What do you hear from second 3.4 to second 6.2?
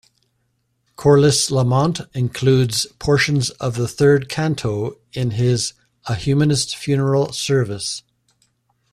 of the third canto in his "A